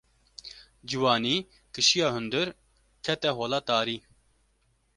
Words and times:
Ciwanî 0.89 1.37
kişiya 1.73 2.09
hundir, 2.13 2.47
kete 3.05 3.29
hola 3.37 3.59
tarî. 3.67 3.97